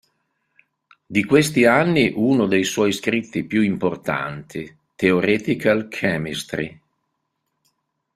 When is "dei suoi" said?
2.47-2.91